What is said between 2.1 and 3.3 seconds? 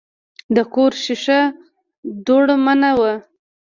دوړمنه وه.